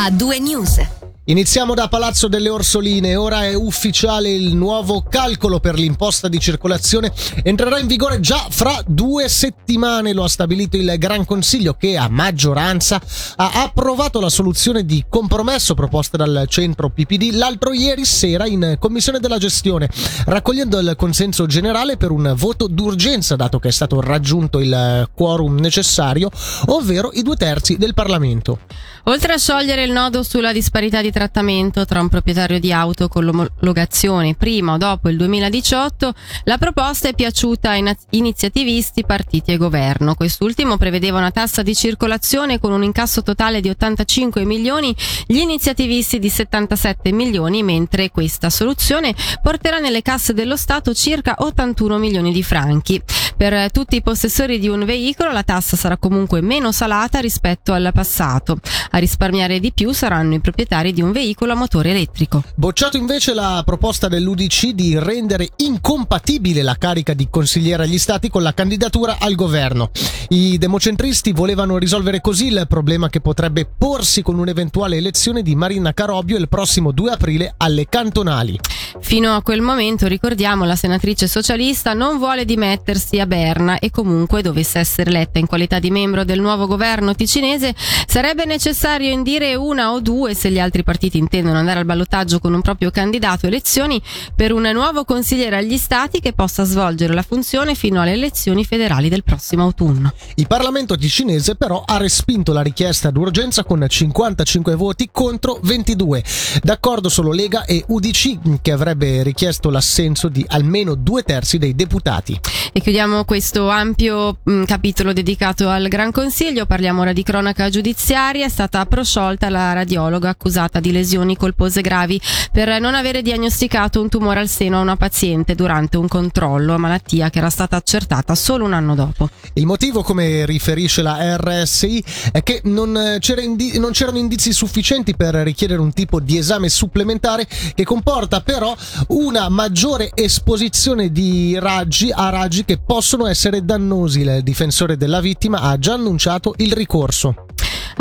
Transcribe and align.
a 0.00 0.10
due 0.10 0.40
news. 0.40 0.99
Iniziamo 1.24 1.74
da 1.74 1.86
Palazzo 1.86 2.28
delle 2.28 2.48
Orsoline, 2.48 3.14
ora 3.14 3.44
è 3.44 3.52
ufficiale 3.52 4.30
il 4.30 4.56
nuovo 4.56 5.02
calcolo 5.02 5.60
per 5.60 5.74
l'imposta 5.74 6.28
di 6.28 6.40
circolazione, 6.40 7.12
entrerà 7.42 7.78
in 7.78 7.86
vigore 7.86 8.20
già 8.20 8.46
fra 8.48 8.82
due 8.86 9.28
settimane, 9.28 10.14
lo 10.14 10.24
ha 10.24 10.28
stabilito 10.28 10.78
il 10.78 10.94
Gran 10.96 11.26
Consiglio 11.26 11.74
che 11.74 11.98
a 11.98 12.08
maggioranza 12.08 13.00
ha 13.36 13.62
approvato 13.62 14.18
la 14.18 14.30
soluzione 14.30 14.86
di 14.86 15.04
compromesso 15.10 15.74
proposta 15.74 16.16
dal 16.16 16.46
centro 16.48 16.88
PPD 16.88 17.32
l'altro 17.34 17.74
ieri 17.74 18.06
sera 18.06 18.46
in 18.46 18.76
Commissione 18.78 19.20
della 19.20 19.38
Gestione, 19.38 19.90
raccogliendo 20.24 20.78
il 20.78 20.94
consenso 20.96 21.44
generale 21.44 21.98
per 21.98 22.12
un 22.12 22.32
voto 22.34 22.66
d'urgenza 22.66 23.36
dato 23.36 23.58
che 23.58 23.68
è 23.68 23.72
stato 23.72 24.00
raggiunto 24.00 24.58
il 24.58 25.08
quorum 25.14 25.58
necessario, 25.58 26.30
ovvero 26.68 27.10
i 27.12 27.22
due 27.22 27.36
terzi 27.36 27.76
del 27.76 27.92
Parlamento. 27.92 28.60
Oltre 29.04 29.32
a 29.32 29.38
sciogliere 29.38 29.82
il 29.84 29.92
nodo 29.92 30.22
sulla 30.22 30.52
disparità 30.52 31.00
di 31.00 31.09
trattamento 31.10 31.84
tra 31.84 32.00
un 32.00 32.08
proprietario 32.08 32.58
di 32.58 32.72
auto 32.72 33.08
con 33.08 33.24
l'omologazione 33.24 34.34
prima 34.34 34.74
o 34.74 34.76
dopo 34.76 35.08
il 35.08 35.16
2018, 35.16 36.14
la 36.44 36.58
proposta 36.58 37.08
è 37.08 37.14
piaciuta 37.14 37.70
ai 37.70 37.96
iniziativisti, 38.10 39.04
partiti 39.04 39.52
e 39.52 39.56
governo. 39.56 40.14
Quest'ultimo 40.14 40.76
prevedeva 40.76 41.18
una 41.18 41.30
tassa 41.30 41.62
di 41.62 41.74
circolazione 41.74 42.58
con 42.58 42.72
un 42.72 42.82
incasso 42.82 43.22
totale 43.22 43.60
di 43.60 43.68
85 43.68 44.44
milioni, 44.44 44.94
gli 45.26 45.38
iniziativisti 45.38 46.18
di 46.18 46.28
77 46.28 47.12
milioni, 47.12 47.62
mentre 47.62 48.10
questa 48.10 48.50
soluzione 48.50 49.14
porterà 49.42 49.78
nelle 49.78 50.02
casse 50.02 50.32
dello 50.32 50.56
Stato 50.56 50.94
circa 50.94 51.36
81 51.38 51.98
milioni 51.98 52.32
di 52.32 52.42
franchi. 52.42 53.02
Per 53.40 53.70
tutti 53.70 53.96
i 53.96 54.02
possessori 54.02 54.58
di 54.58 54.68
un 54.68 54.84
veicolo 54.84 55.32
la 55.32 55.42
tassa 55.42 55.74
sarà 55.74 55.96
comunque 55.96 56.42
meno 56.42 56.72
salata 56.72 57.20
rispetto 57.20 57.72
al 57.72 57.90
passato. 57.90 58.58
A 58.90 58.98
risparmiare 58.98 59.60
di 59.60 59.72
più 59.72 59.92
saranno 59.92 60.34
i 60.34 60.40
proprietari 60.40 60.92
di 60.92 61.00
un 61.00 61.10
veicolo 61.10 61.52
a 61.52 61.54
motore 61.54 61.88
elettrico. 61.88 62.42
Bocciato 62.54 62.98
invece 62.98 63.32
la 63.32 63.62
proposta 63.64 64.08
dell'UDC 64.08 64.72
di 64.72 64.98
rendere 64.98 65.48
incompatibile 65.56 66.60
la 66.60 66.74
carica 66.74 67.14
di 67.14 67.28
consigliere 67.30 67.84
agli 67.84 67.96
stati 67.96 68.28
con 68.28 68.42
la 68.42 68.52
candidatura 68.52 69.16
al 69.18 69.34
governo. 69.36 69.90
I 70.28 70.58
democentristi 70.58 71.32
volevano 71.32 71.78
risolvere 71.78 72.20
così 72.20 72.48
il 72.48 72.66
problema 72.68 73.08
che 73.08 73.22
potrebbe 73.22 73.64
porsi 73.64 74.20
con 74.20 74.38
un'eventuale 74.38 74.98
elezione 74.98 75.40
di 75.40 75.56
Marina 75.56 75.94
Carobio 75.94 76.36
il 76.36 76.50
prossimo 76.50 76.92
2 76.92 77.12
aprile 77.12 77.54
alle 77.56 77.86
cantonali. 77.88 78.60
Fino 78.98 79.34
a 79.34 79.42
quel 79.42 79.60
momento, 79.60 80.06
ricordiamo, 80.06 80.64
la 80.64 80.74
senatrice 80.74 81.28
socialista 81.28 81.92
non 81.94 82.18
vuole 82.18 82.44
dimettersi 82.44 83.20
a 83.20 83.26
Berna 83.26 83.78
e 83.78 83.90
comunque 83.90 84.42
dovesse 84.42 84.78
essere 84.78 85.10
eletta 85.10 85.38
in 85.38 85.46
qualità 85.46 85.78
di 85.78 85.90
membro 85.90 86.24
del 86.24 86.40
nuovo 86.40 86.66
governo 86.66 87.14
ticinese, 87.14 87.74
sarebbe 88.06 88.44
necessario 88.44 89.10
indire 89.10 89.54
una 89.54 89.92
o 89.92 90.00
due, 90.00 90.34
se 90.34 90.50
gli 90.50 90.58
altri 90.58 90.82
partiti 90.82 91.18
intendono 91.18 91.58
andare 91.58 91.78
al 91.78 91.84
ballottaggio 91.84 92.40
con 92.40 92.52
un 92.52 92.62
proprio 92.62 92.90
candidato, 92.90 93.46
elezioni 93.46 94.00
per 94.34 94.52
un 94.52 94.68
nuovo 94.72 95.04
consigliere 95.04 95.56
agli 95.56 95.76
stati 95.76 96.20
che 96.20 96.32
possa 96.32 96.64
svolgere 96.64 97.14
la 97.14 97.22
funzione 97.22 97.74
fino 97.74 98.00
alle 98.00 98.12
elezioni 98.12 98.64
federali 98.64 99.08
del 99.08 99.22
prossimo 99.22 99.62
autunno. 99.62 100.12
Il 100.34 100.46
Parlamento 100.46 100.96
ticinese 100.96 101.54
però 101.54 101.82
ha 101.86 101.96
respinto 101.96 102.52
la 102.52 102.62
richiesta 102.62 103.10
d'urgenza 103.10 103.64
con 103.64 103.84
55 103.86 104.74
voti 104.74 105.08
contro 105.12 105.58
22. 105.62 106.24
D'accordo 106.62 107.08
solo 107.08 107.32
Lega 107.32 107.64
e 107.64 107.84
UDC 107.86 108.60
che 108.60 108.72
avrebbe 108.80 109.22
richiesto 109.22 109.68
l'assenso 109.68 110.28
di 110.28 110.44
almeno 110.48 110.94
due 110.94 111.22
terzi 111.22 111.58
dei 111.58 111.74
deputati. 111.74 112.38
E 112.72 112.80
chiudiamo 112.80 113.24
questo 113.24 113.68
ampio 113.68 114.38
mh, 114.42 114.52
mm, 114.52 114.64
capitolo 114.64 115.12
dedicato 115.12 115.68
al 115.68 115.88
Gran 115.88 116.10
Consiglio. 116.10 116.66
Parliamo 116.66 117.02
ora 117.02 117.12
di 117.12 117.22
cronaca 117.22 117.68
giudiziaria. 117.68 118.46
È 118.46 118.48
stata 118.48 118.84
prosciolta 118.86 119.50
la 119.50 119.72
radiologa 119.72 120.30
accusata 120.30 120.80
di 120.80 120.92
lesioni 120.92 121.36
colpose 121.36 121.80
gravi 121.82 122.20
per 122.50 122.80
non 122.80 122.94
avere 122.94 123.22
diagnosticato 123.22 124.00
un 124.00 124.08
tumore 124.08 124.40
al 124.40 124.48
seno 124.48 124.78
a 124.78 124.80
una 124.80 124.96
paziente 124.96 125.54
durante 125.54 125.96
un 125.96 126.08
controllo, 126.08 126.78
malattia 126.78 127.28
che 127.28 127.38
era 127.38 127.50
stata 127.50 127.76
accertata 127.76 128.34
solo 128.34 128.64
un 128.64 128.72
anno 128.72 128.94
dopo. 128.94 129.28
Il 129.54 129.66
motivo, 129.66 130.02
come 130.02 130.46
riferisce 130.46 131.02
la 131.02 131.36
RSI, 131.36 132.04
è 132.32 132.42
che 132.42 132.60
non, 132.64 133.16
c'era 133.18 133.42
indi- 133.42 133.78
non 133.78 133.90
c'erano 133.90 134.18
indizi 134.18 134.52
sufficienti 134.52 135.14
per 135.14 135.34
richiedere 135.34 135.80
un 135.80 135.92
tipo 135.92 136.20
di 136.20 136.38
esame 136.38 136.68
supplementare 136.68 137.46
che 137.74 137.84
comporta 137.84 138.40
però 138.40 138.69
una 139.08 139.48
maggiore 139.48 140.10
esposizione 140.14 141.10
di 141.10 141.58
raggi 141.58 142.10
a 142.10 142.28
raggi 142.28 142.64
che 142.64 142.78
possono 142.78 143.26
essere 143.26 143.64
dannosi. 143.64 144.20
Il 144.20 144.40
difensore 144.42 144.96
della 144.96 145.20
vittima 145.20 145.60
ha 145.60 145.78
già 145.78 145.94
annunciato 145.94 146.54
il 146.58 146.72
ricorso. 146.72 147.46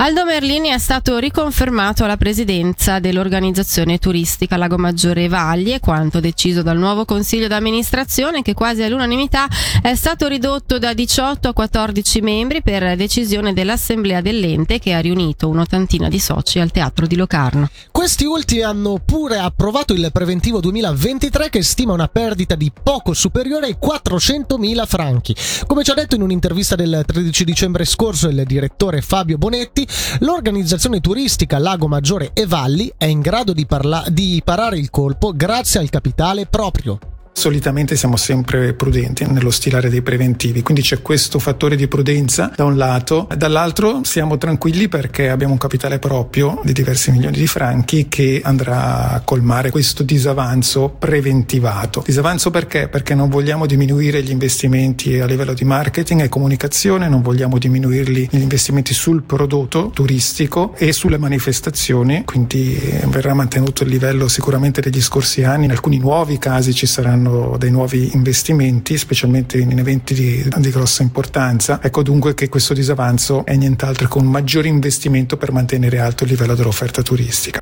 Aldo 0.01 0.23
Merlini 0.23 0.69
è 0.69 0.77
stato 0.77 1.17
riconfermato 1.17 2.05
alla 2.05 2.15
presidenza 2.15 2.99
dell'organizzazione 2.99 3.97
turistica 3.97 4.55
Lago 4.55 4.77
Maggiore 4.77 5.27
Valli 5.27 5.73
e 5.73 5.81
quanto 5.81 6.21
deciso 6.21 6.61
dal 6.61 6.77
nuovo 6.77 7.03
consiglio 7.03 7.49
d'amministrazione 7.49 8.41
che 8.41 8.53
quasi 8.53 8.81
all'unanimità 8.81 9.49
è 9.81 9.93
stato 9.95 10.29
ridotto 10.29 10.79
da 10.79 10.93
18 10.93 11.49
a 11.49 11.53
14 11.53 12.21
membri 12.21 12.61
per 12.61 12.95
decisione 12.95 13.51
dell'assemblea 13.51 14.21
dell'ente 14.21 14.79
che 14.79 14.93
ha 14.93 15.01
riunito 15.01 15.49
un'ottantina 15.49 16.07
di 16.07 16.17
soci 16.17 16.59
al 16.59 16.71
teatro 16.71 17.05
di 17.05 17.17
Locarno. 17.17 17.69
Questi 17.91 18.23
ultimi 18.23 18.61
hanno 18.61 19.01
pure 19.03 19.37
approvato 19.37 19.91
il 19.91 20.11
preventivo 20.13 20.61
2023 20.61 21.49
che 21.49 21.61
stima 21.61 21.91
una 21.91 22.07
perdita 22.07 22.55
di 22.55 22.71
poco 22.71 23.11
superiore 23.11 23.65
ai 23.65 23.75
400.000 23.77 24.85
franchi. 24.87 25.35
Come 25.67 25.83
ci 25.83 25.91
ha 25.91 25.95
detto 25.95 26.15
in 26.15 26.21
un'intervista 26.21 26.77
del 26.77 27.03
13 27.05 27.43
dicembre 27.43 27.83
scorso 27.83 28.29
il 28.29 28.43
direttore 28.45 29.01
Fabio 29.01 29.37
Bonetti, 29.37 29.87
l'organizzazione 30.19 30.99
turistica 30.99 31.57
Lago 31.57 31.87
Maggiore 31.87 32.31
e 32.33 32.45
Valli 32.45 32.91
è 32.97 33.05
in 33.05 33.21
grado 33.21 33.53
di, 33.53 33.65
parla- 33.65 34.05
di 34.07 34.41
parare 34.43 34.77
il 34.77 34.89
colpo 34.89 35.33
grazie 35.35 35.79
al 35.79 35.89
capitale 35.89 36.45
proprio. 36.45 37.08
Solitamente 37.39 37.95
siamo 37.95 38.17
sempre 38.17 38.73
prudenti 38.73 39.25
nello 39.25 39.49
stilare 39.49 39.87
dei 39.87 40.01
preventivi, 40.01 40.61
quindi 40.61 40.81
c'è 40.83 41.01
questo 41.01 41.39
fattore 41.39 41.77
di 41.77 41.87
prudenza 41.87 42.51
da 42.53 42.65
un 42.65 42.75
lato, 42.75 43.29
dall'altro 43.33 44.01
siamo 44.03 44.37
tranquilli 44.37 44.89
perché 44.89 45.29
abbiamo 45.29 45.53
un 45.53 45.57
capitale 45.57 45.99
proprio 45.99 46.59
di 46.65 46.73
diversi 46.73 47.11
milioni 47.11 47.37
di 47.37 47.47
franchi 47.47 48.09
che 48.09 48.41
andrà 48.43 49.11
a 49.11 49.21
colmare 49.21 49.69
questo 49.69 50.03
disavanzo 50.03 50.89
preventivato. 50.99 52.03
Disavanzo 52.05 52.51
perché? 52.51 52.89
Perché 52.89 53.15
non 53.15 53.29
vogliamo 53.29 53.65
diminuire 53.65 54.21
gli 54.21 54.31
investimenti 54.31 55.17
a 55.17 55.25
livello 55.25 55.53
di 55.53 55.63
marketing 55.63 56.23
e 56.23 56.27
comunicazione, 56.27 57.07
non 57.07 57.21
vogliamo 57.21 57.57
diminuirli 57.57 58.27
gli 58.31 58.41
investimenti 58.41 58.93
sul 58.93 59.23
prodotto 59.23 59.91
turistico 59.93 60.73
e 60.75 60.91
sulle 60.91 61.17
manifestazioni, 61.17 62.25
quindi 62.25 62.77
verrà 63.05 63.33
mantenuto 63.33 63.83
il 63.83 63.91
livello 63.91 64.27
sicuramente 64.27 64.81
degli 64.81 65.01
scorsi 65.01 65.45
anni, 65.45 65.63
in 65.63 65.71
alcuni 65.71 65.99
nuovi 65.99 66.37
casi 66.37 66.73
ci 66.73 66.85
saranno 66.85 67.27
saranno 67.29 67.57
dei 67.57 67.71
nuovi 67.71 68.09
investimenti, 68.13 68.97
specialmente 68.97 69.57
in 69.57 69.77
eventi 69.77 70.13
di, 70.13 70.49
di 70.57 70.69
grossa 70.71 71.03
importanza. 71.03 71.79
Ecco 71.81 72.01
dunque 72.03 72.33
che 72.33 72.49
questo 72.49 72.73
disavanzo 72.73 73.45
è 73.45 73.55
nient'altro 73.55 74.07
che 74.07 74.17
un 74.17 74.25
maggiore 74.25 74.67
investimento 74.67 75.37
per 75.37 75.51
mantenere 75.51 75.99
alto 75.99 76.23
il 76.23 76.31
livello 76.31 76.55
dell'offerta 76.55 77.01
turistica. 77.01 77.61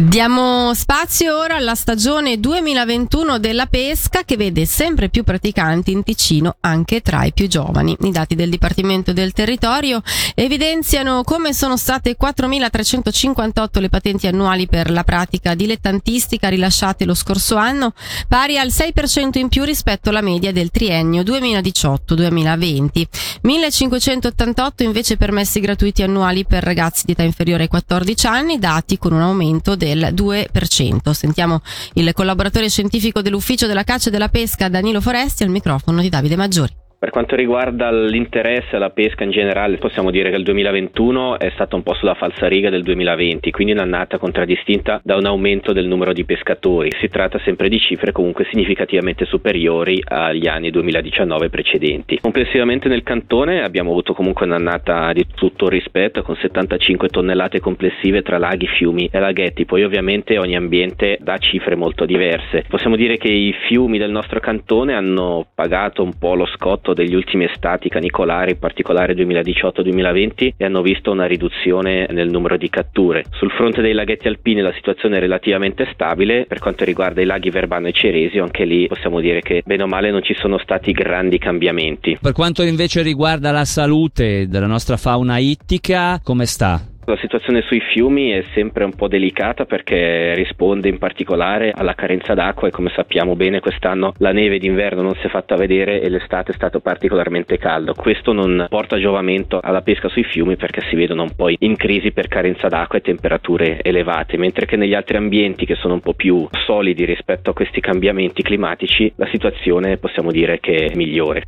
Diamo 0.00 0.74
spazio 0.74 1.36
ora 1.36 1.56
alla 1.56 1.74
stagione 1.74 2.38
2021 2.38 3.40
della 3.40 3.66
pesca 3.66 4.22
che 4.22 4.36
vede 4.36 4.64
sempre 4.64 5.08
più 5.08 5.24
praticanti 5.24 5.90
in 5.90 6.04
Ticino 6.04 6.54
anche 6.60 7.00
tra 7.00 7.24
i 7.24 7.32
più 7.32 7.48
giovani. 7.48 7.96
I 8.02 8.12
dati 8.12 8.36
del 8.36 8.48
Dipartimento 8.48 9.12
del 9.12 9.32
Territorio 9.32 10.00
evidenziano 10.36 11.24
come 11.24 11.52
sono 11.52 11.76
state 11.76 12.16
4.358 12.16 13.80
le 13.80 13.88
patenti 13.88 14.28
annuali 14.28 14.68
per 14.68 14.92
la 14.92 15.02
pratica 15.02 15.56
dilettantistica 15.56 16.48
rilasciate 16.48 17.04
lo 17.04 17.14
scorso 17.14 17.56
anno, 17.56 17.92
pari 18.28 18.56
al 18.56 18.68
6% 18.68 19.36
in 19.38 19.48
più 19.48 19.64
rispetto 19.64 20.10
alla 20.10 20.22
media 20.22 20.52
del 20.52 20.70
triennio 20.70 21.22
2018-2020. 21.22 23.06
1.588 23.42 24.84
invece 24.84 25.16
permessi 25.16 25.58
gratuiti 25.58 26.04
annuali 26.04 26.44
per 26.44 26.62
ragazzi 26.62 27.04
di 27.04 27.12
età 27.12 27.24
inferiore 27.24 27.64
ai 27.64 27.68
14 27.68 28.26
anni, 28.28 28.60
dati 28.60 28.96
con 28.96 29.12
un 29.12 29.22
aumento 29.22 29.74
del 29.74 29.86
del 29.94 30.12
2%. 30.14 31.10
Sentiamo 31.10 31.62
il 31.94 32.12
collaboratore 32.12 32.68
scientifico 32.68 33.22
dell'Ufficio 33.22 33.66
della 33.66 33.84
Caccia 33.84 34.08
e 34.08 34.12
della 34.12 34.28
Pesca 34.28 34.68
Danilo 34.68 35.00
Foresti 35.00 35.42
al 35.42 35.50
microfono 35.50 36.00
di 36.00 36.08
Davide 36.08 36.36
Maggiori. 36.36 36.86
Per 37.00 37.10
quanto 37.10 37.36
riguarda 37.36 37.92
l'interesse 37.92 38.74
alla 38.74 38.90
pesca 38.90 39.22
in 39.22 39.30
generale, 39.30 39.76
possiamo 39.76 40.10
dire 40.10 40.30
che 40.30 40.36
il 40.36 40.42
2021 40.42 41.38
è 41.38 41.48
stato 41.54 41.76
un 41.76 41.84
po' 41.84 41.94
sulla 41.94 42.14
falsariga 42.14 42.70
del 42.70 42.82
2020, 42.82 43.52
quindi 43.52 43.72
un'annata 43.72 44.18
contraddistinta 44.18 45.00
da 45.04 45.14
un 45.14 45.24
aumento 45.24 45.72
del 45.72 45.86
numero 45.86 46.12
di 46.12 46.24
pescatori. 46.24 46.90
Si 47.00 47.08
tratta 47.08 47.38
sempre 47.44 47.68
di 47.68 47.78
cifre 47.78 48.10
comunque 48.10 48.48
significativamente 48.50 49.26
superiori 49.26 50.02
agli 50.04 50.48
anni 50.48 50.70
2019 50.72 51.48
precedenti. 51.50 52.18
Complessivamente 52.20 52.88
nel 52.88 53.04
cantone 53.04 53.62
abbiamo 53.62 53.90
avuto 53.90 54.12
comunque 54.12 54.46
un'annata 54.46 55.12
di 55.12 55.24
tutto 55.36 55.68
rispetto 55.68 56.22
con 56.22 56.34
75 56.34 57.10
tonnellate 57.10 57.60
complessive 57.60 58.22
tra 58.22 58.38
laghi, 58.38 58.66
fiumi 58.66 59.08
e 59.12 59.20
laghetti, 59.20 59.66
poi 59.66 59.84
ovviamente 59.84 60.36
ogni 60.36 60.56
ambiente 60.56 61.16
dà 61.20 61.38
cifre 61.38 61.76
molto 61.76 62.04
diverse. 62.06 62.64
Possiamo 62.68 62.96
dire 62.96 63.18
che 63.18 63.28
i 63.28 63.54
fiumi 63.68 63.98
del 63.98 64.10
nostro 64.10 64.40
cantone 64.40 64.94
hanno 64.94 65.46
pagato 65.54 66.02
un 66.02 66.18
po' 66.18 66.34
lo 66.34 66.46
scotto 66.46 66.86
frutto 66.88 66.94
degli 66.94 67.14
ultimi 67.14 67.44
estati 67.44 67.88
canicolari, 67.88 68.52
in 68.52 68.58
particolare 68.58 69.14
2018-2020, 69.14 70.52
e 70.56 70.64
hanno 70.64 70.82
visto 70.82 71.10
una 71.10 71.26
riduzione 71.26 72.06
nel 72.10 72.30
numero 72.30 72.56
di 72.56 72.68
catture. 72.68 73.24
Sul 73.32 73.50
fronte 73.50 73.82
dei 73.82 73.92
laghetti 73.92 74.28
alpini 74.28 74.60
la 74.60 74.72
situazione 74.72 75.16
è 75.16 75.20
relativamente 75.20 75.88
stabile, 75.92 76.46
per 76.46 76.58
quanto 76.58 76.84
riguarda 76.84 77.20
i 77.20 77.26
laghi 77.26 77.50
Verbano 77.50 77.88
e 77.88 77.92
Ceresio, 77.92 78.42
anche 78.42 78.64
lì 78.64 78.86
possiamo 78.86 79.20
dire 79.20 79.40
che 79.40 79.62
bene 79.64 79.82
o 79.82 79.86
male 79.86 80.10
non 80.10 80.22
ci 80.22 80.34
sono 80.34 80.58
stati 80.58 80.92
grandi 80.92 81.38
cambiamenti. 81.38 82.18
Per 82.20 82.32
quanto 82.32 82.62
invece 82.62 83.02
riguarda 83.02 83.50
la 83.50 83.64
salute 83.64 84.46
della 84.48 84.66
nostra 84.66 84.96
fauna 84.96 85.38
ittica, 85.38 86.20
come 86.22 86.46
sta? 86.46 86.87
La 87.08 87.16
situazione 87.16 87.62
sui 87.62 87.80
fiumi 87.80 88.32
è 88.32 88.44
sempre 88.52 88.84
un 88.84 88.92
po' 88.92 89.08
delicata 89.08 89.64
perché 89.64 90.34
risponde 90.34 90.90
in 90.90 90.98
particolare 90.98 91.72
alla 91.74 91.94
carenza 91.94 92.34
d'acqua 92.34 92.68
e 92.68 92.70
come 92.70 92.92
sappiamo 92.94 93.34
bene 93.34 93.60
quest'anno 93.60 94.12
la 94.18 94.30
neve 94.30 94.58
d'inverno 94.58 95.00
non 95.00 95.14
si 95.14 95.26
è 95.26 95.30
fatta 95.30 95.56
vedere 95.56 96.02
e 96.02 96.10
l'estate 96.10 96.52
è 96.52 96.54
stato 96.54 96.80
particolarmente 96.80 97.56
caldo. 97.56 97.94
Questo 97.94 98.34
non 98.34 98.66
porta 98.68 98.98
giovamento 98.98 99.58
alla 99.58 99.80
pesca 99.80 100.10
sui 100.10 100.22
fiumi 100.22 100.56
perché 100.56 100.82
si 100.90 100.96
vedono 100.96 101.22
un 101.22 101.34
po' 101.34 101.48
in 101.48 101.76
crisi 101.76 102.12
per 102.12 102.28
carenza 102.28 102.68
d'acqua 102.68 102.98
e 102.98 103.00
temperature 103.00 103.80
elevate, 103.80 104.36
mentre 104.36 104.66
che 104.66 104.76
negli 104.76 104.92
altri 104.92 105.16
ambienti 105.16 105.64
che 105.64 105.76
sono 105.76 105.94
un 105.94 106.00
po' 106.00 106.12
più 106.12 106.46
solidi 106.66 107.06
rispetto 107.06 107.48
a 107.48 107.54
questi 107.54 107.80
cambiamenti 107.80 108.42
climatici 108.42 109.10
la 109.16 109.28
situazione 109.32 109.96
possiamo 109.96 110.30
dire 110.30 110.60
che 110.60 110.90
è 110.90 110.94
migliore. 110.94 111.44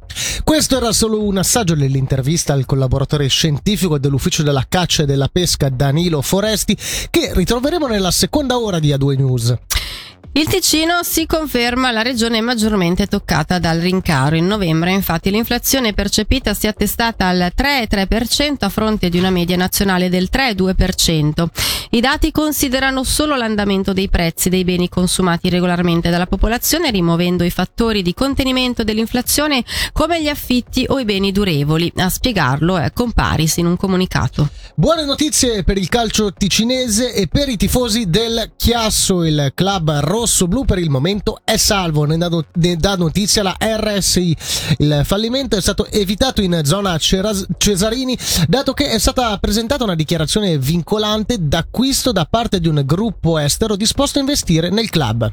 Questo 0.50 0.76
era 0.76 0.91
solo 0.91 1.23
un 1.23 1.38
assaggio 1.38 1.76
dell'intervista 1.76 2.55
al 2.55 2.67
collaboratore 2.67 3.29
scientifico 3.29 3.99
dell'Ufficio 3.99 4.43
della 4.43 4.67
Caccia 4.69 5.05
e 5.05 5.06
della 5.06 5.29
Pesca 5.31 5.69
Danilo 5.69 6.23
Foresti 6.23 6.76
che 7.08 7.31
ritroveremo 7.32 7.87
nella 7.87 8.11
seconda 8.11 8.58
ora 8.58 8.81
di 8.81 8.88
A2 8.88 9.17
News. 9.17 9.56
Il 10.32 10.46
Ticino 10.46 11.02
si 11.02 11.26
conferma 11.26 11.90
la 11.90 12.02
regione 12.02 12.40
maggiormente 12.40 13.08
toccata 13.08 13.58
dal 13.58 13.78
rincaro. 13.78 14.37
In 14.37 14.46
novembre, 14.46 14.93
infatti, 14.93 15.28
l'inflazione 15.31 15.93
percepita 15.93 16.55
si 16.55 16.67
è 16.67 16.69
attestata 16.69 17.26
al 17.26 17.52
3,3% 17.55 18.56
a 18.61 18.69
fronte 18.69 19.08
di 19.08 19.19
una 19.19 19.31
media 19.31 19.56
nazionale 19.56 20.08
del 20.08 20.28
3,2%. 20.32 21.46
I 21.93 22.00
dati 22.00 22.31
considerano 22.31 23.02
solo 23.02 23.34
l'andamento 23.34 23.93
dei 23.93 24.08
prezzi 24.08 24.49
dei 24.49 24.62
beni 24.62 24.88
consumati 24.88 25.49
regolarmente 25.49 26.11
dalla 26.11 26.26
popolazione, 26.26 26.93
rimuovendo 26.93 27.43
i 27.43 27.50
fattori 27.50 28.00
di 28.00 28.14
contenimento 28.14 28.84
dell'inflazione 28.84 29.64
come 29.93 30.22
gli 30.22 30.28
affitti 30.28 30.84
o 30.88 31.00
i 31.00 31.05
beni 31.05 31.32
durevoli. 31.32 31.93
A 31.96 32.08
spiegarlo 32.08 32.76
è 32.76 32.93
Comparis 32.93 33.56
in 33.56 33.67
un 33.67 33.76
comunicato. 33.76 34.49
Buone 34.76 35.05
notizie 35.05 35.64
per 35.64 35.76
il 35.76 35.88
calcio 35.88 36.32
ticinese 36.32 37.12
e 37.12 37.26
per 37.26 37.49
i 37.49 37.56
tifosi 37.56 38.08
del 38.08 38.52
Chiasso, 38.56 39.25
il 39.25 39.50
club 39.55 39.99
rosso-blu 40.11 40.65
per 40.65 40.79
il 40.79 40.91
momento 40.91 41.41
è 41.45 41.57
salvo, 41.57 42.05
ne 42.05 42.19
dà, 42.77 42.97
notizia 42.97 43.43
la 43.43 43.57
RSI. 43.59 44.37
Il 44.79 45.03
fallimento 45.05 45.57
è 45.57 45.61
stato 45.61 45.87
evitato 45.87 46.43
in 46.43 46.61
zona 46.65 46.99
Cesarini 46.99 48.19
dato 48.49 48.73
che 48.73 48.91
è 48.91 48.99
stata 48.99 49.39
presentata 49.39 49.85
una 49.85 49.95
dichiarazione 49.95 50.59
vincolante 50.59 51.37
d'acquisto 51.39 52.11
da 52.12 52.27
parte 52.29 52.61
di 52.61 52.69
un 52.69 52.83
gruppo 52.85 53.39
estero 53.39 53.77
disposto 53.77 54.19
a 54.19 54.23
investire 54.23 54.69
nel 54.71 54.91
club. 54.91 55.33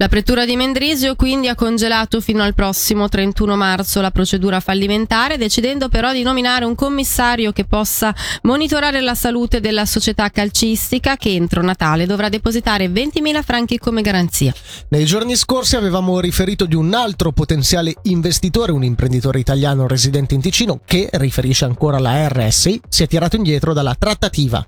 La 0.00 0.08
pretura 0.08 0.44
di 0.44 0.54
Mendrisio 0.54 1.16
quindi 1.16 1.48
ha 1.48 1.56
congelato 1.56 2.20
fino 2.20 2.42
al 2.42 2.54
prossimo 2.54 3.08
31 3.08 3.56
marzo 3.56 4.00
la 4.00 4.12
procedura 4.12 4.60
fallimentare, 4.60 5.38
decidendo 5.38 5.88
però 5.88 6.12
di 6.12 6.22
nominare 6.22 6.64
un 6.64 6.76
commissario 6.76 7.50
che 7.50 7.64
possa 7.64 8.14
monitorare 8.42 9.00
la 9.00 9.16
salute 9.16 9.60
della 9.60 9.86
società 9.86 10.28
calcistica 10.30 11.16
che 11.16 11.30
entro 11.30 11.62
Natale 11.62 12.06
dovrà 12.06 12.28
depositare 12.28 12.86
20.000 12.86 13.42
franchi 13.42 13.78
come 13.78 14.02
garanzia. 14.18 14.52
Nei 14.88 15.04
giorni 15.04 15.36
scorsi 15.36 15.76
avevamo 15.76 16.18
riferito 16.20 16.66
di 16.66 16.74
un 16.74 16.92
altro 16.94 17.32
potenziale 17.32 17.94
investitore, 18.02 18.72
un 18.72 18.82
imprenditore 18.84 19.38
italiano 19.38 19.86
residente 19.86 20.34
in 20.34 20.40
Ticino 20.40 20.80
che, 20.84 21.08
riferisce 21.12 21.64
ancora 21.64 21.98
la 21.98 22.28
RSI, 22.28 22.80
si 22.88 23.02
è 23.04 23.06
tirato 23.06 23.36
indietro 23.36 23.72
dalla 23.72 23.94
trattativa. 23.96 24.66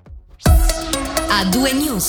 A 1.33 1.45
due 1.45 1.73
news. 1.73 2.09